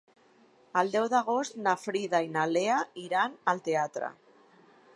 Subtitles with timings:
[0.79, 4.11] El deu d'agost na Frida i na Lea iran al teatre.